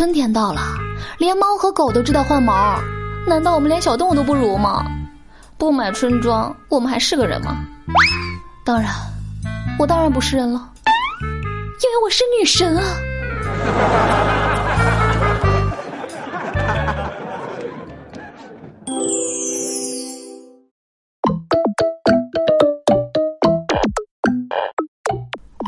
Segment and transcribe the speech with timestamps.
[0.00, 0.62] 春天到了，
[1.18, 2.80] 连猫和狗都知道换毛，
[3.26, 4.82] 难道我们连小动物都不如吗？
[5.58, 7.58] 不买春装，我们还是个人吗？
[8.64, 8.94] 当然，
[9.78, 12.82] 我当然不是人了，因为我是女神啊！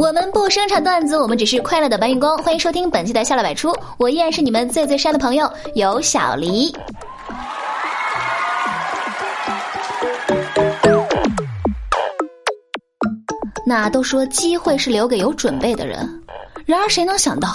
[0.03, 2.37] 我们不生产段子，我们只是快乐的搬运工。
[2.39, 6.75] 欢迎收听本期的笑料百出，我依然是你们最最帅的朋友，有小黎。
[13.65, 16.21] 那都说机会是留给有准备的人，
[16.67, 17.49] 然而谁能想到，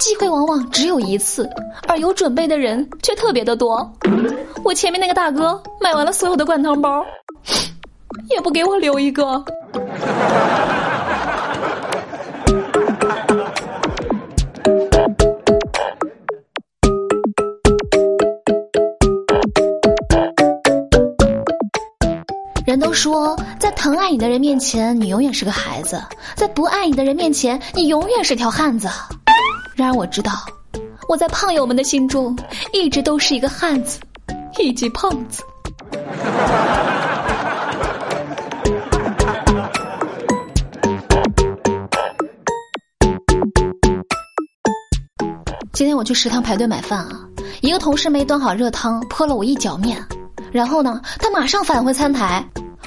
[0.00, 1.48] 机会往往只有一次，
[1.86, 3.88] 而有准备的人却特别的多。
[4.64, 7.06] 我前面那个大哥买完了所有的灌汤包，
[8.28, 9.40] 也不给我留一个。
[22.72, 25.98] 人都说，在疼爱你的人面前，你永远是个孩子；
[26.34, 28.88] 在不爱你的人面前，你永远是条汉子。
[29.74, 30.32] 然而我知道，
[31.06, 32.34] 我在胖友们的心中，
[32.72, 34.00] 一直都是一个汉子，
[34.58, 35.42] 以及胖子。
[45.74, 47.20] 今天我去食堂排队买饭啊，
[47.60, 50.02] 一个同事没端好热汤，泼了我一脚面，
[50.50, 52.42] 然后呢，他马上返回餐台。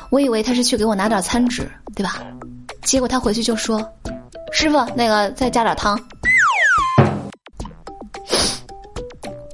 [0.09, 2.22] 我以为他是去给我拿点餐纸，对吧？
[2.84, 3.88] 结果他回去就说
[4.53, 6.00] ：“师傅，那个再加点汤。”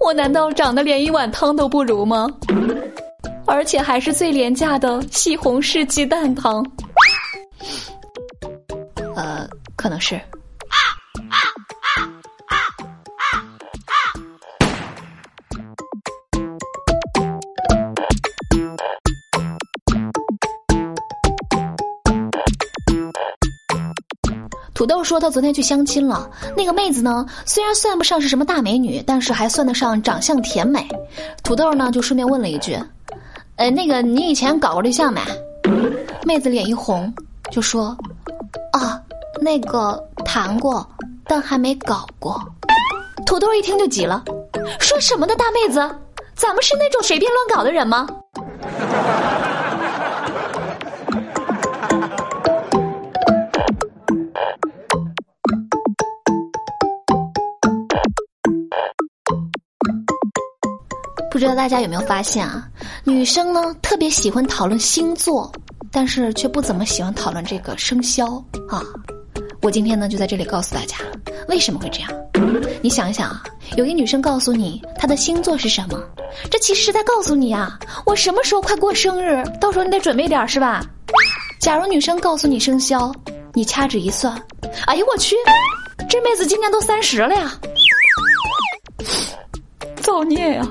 [0.03, 2.27] 我难道长得连一碗汤都不如吗？
[3.45, 6.65] 而且还是最廉价的西红柿鸡蛋汤。
[9.15, 10.19] 呃，可能是。
[24.81, 26.27] 土豆说他昨天去相亲了，
[26.57, 30.87] 那个妹子呢，虽然算不上是什么大美女，但是还算得上长相甜美。
[31.43, 32.75] 土豆呢就顺便问了一句
[33.57, 35.21] ：“呃，那个你以前搞过对象没？”
[36.25, 37.13] 妹子脸一红，
[37.51, 37.95] 就说
[38.73, 38.99] ：“啊，
[39.39, 40.83] 那个谈过，
[41.27, 42.41] 但还没搞过。”
[43.27, 44.23] 土豆一听就急了，
[44.79, 45.75] 说什么的大妹子，
[46.33, 48.07] 咱们是那种随便乱搞的人吗？
[61.41, 62.69] 不知道大家有没有发现啊？
[63.03, 65.51] 女生呢特别喜欢讨论星座，
[65.91, 68.27] 但是却不怎么喜欢讨论这个生肖
[68.69, 68.83] 啊。
[69.63, 70.97] 我今天呢就在这里告诉大家
[71.47, 72.11] 为什么会这样。
[72.83, 73.41] 你想一想啊，
[73.75, 75.99] 有一女生告诉你她的星座是什么，
[76.51, 80.85] 这其实是在告诉你啊，我什么时候快过生日，到时候你得准备点是吧？
[81.59, 83.11] 假如女生告诉你生肖，
[83.53, 84.39] 你掐指一算，
[84.85, 85.35] 哎呦我去，
[86.07, 87.59] 这妹子今年都三十了呀，
[90.03, 90.61] 造孽呀！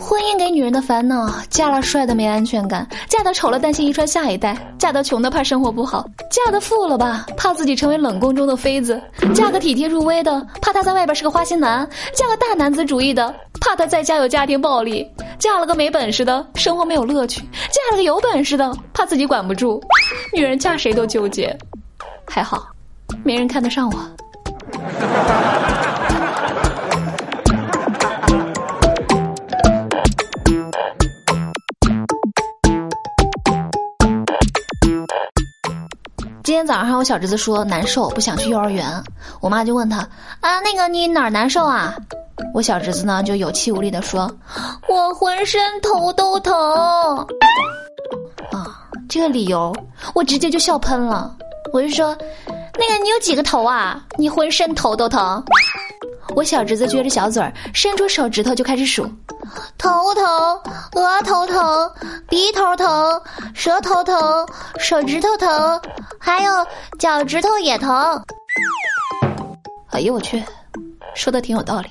[0.00, 9.00] 婚姻给女人的烦恼：嫁了帅的没安全感，嫁的丑了担心遗传下一代，嫁的穷的怕生活不好，嫁的富了吧怕自己成为冷宫中的妃子，
[9.34, 15.06] 嫁个体贴入微的怕他在外边是个花心男，嫁个大男子主义的怕他在家有家庭暴力，
[15.38, 19.82] 嫁了个没本事的生活没有乐趣，嫁了个有本事的怕自己管不住。
[20.32, 21.56] 女人嫁谁都纠结，
[22.26, 22.66] 还好，
[23.22, 23.98] 没人看得上我。
[36.42, 38.86] 今天早上，我小侄子说难受，不想去幼儿园。
[39.40, 39.98] 我妈就问他
[40.40, 41.94] 啊，那个你哪儿难受啊？
[42.52, 44.30] 我小侄子呢就有气无力的说，
[44.88, 46.54] 我浑身头都疼。
[48.52, 49.74] 啊，这个理由
[50.14, 51.36] 我直接就笑喷了。
[51.72, 52.16] 我就说，
[52.78, 54.00] 那个你有几个头啊？
[54.16, 55.44] 你浑身头都疼。
[56.36, 59.08] 我小侄子撅着小嘴儿，伸出手指头就开始数：
[59.76, 60.24] 头疼、
[60.94, 61.90] 额头疼、
[62.28, 63.20] 鼻头疼、
[63.54, 64.46] 舌头疼、
[64.78, 65.80] 手指头疼，
[66.18, 66.66] 还有
[66.98, 68.22] 脚趾头也疼。
[69.90, 70.42] 哎呦我去，
[71.14, 71.88] 说的挺有道理。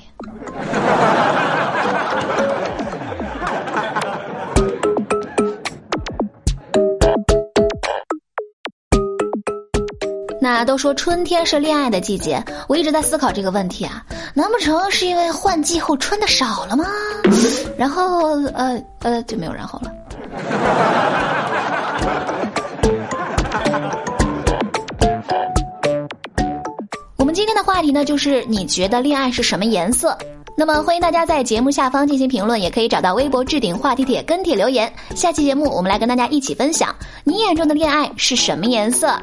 [10.41, 14.03] 那都说春天是恋爱的季节，我一直在思考这个问题啊，
[14.33, 16.85] 难不成是因为换季后穿的少了吗？
[17.77, 19.91] 然后呃呃就没有然后了。
[27.17, 30.17] 我们今天的话题呢，就是你觉得恋爱是什么颜色？
[30.55, 34.91] 那么欢迎大家在节目下方进行评论，也可以找到微博置顶话题帖跟帖留言。
[35.15, 39.19] 下期节目我们来跟大家一起分享你眼中的恋爱是什么颜色？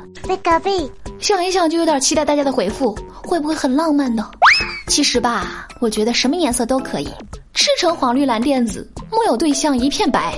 [1.21, 4.29] 想一想就有点期待大家的回复，会不会很浪漫呢？
[4.89, 7.09] 其实吧，我觉得什么颜色都可以，
[7.55, 10.35] 赤橙黄绿蓝靛紫，木有对象一片白。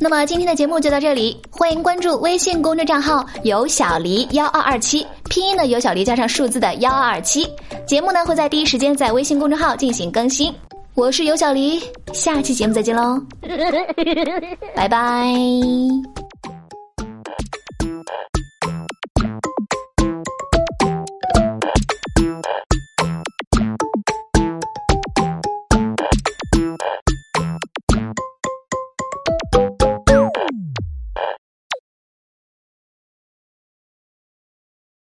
[0.00, 7.46] 那么今天的节目就到这里，欢迎关注微信公众账号“有小黎幺二二七”，拼音的有小黎加上数字的幺二二七。
[7.86, 10.54] 节目呢会在第一时间在微信公众号进行更新。
[10.94, 13.20] 我是有小黎，下期节目再见喽，
[14.74, 15.26] 拜拜。